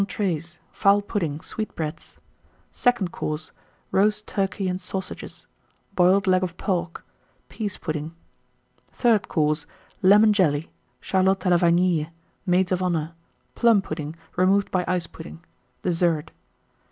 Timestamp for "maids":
12.47-12.71